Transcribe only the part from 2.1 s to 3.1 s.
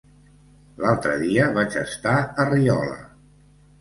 a Riola.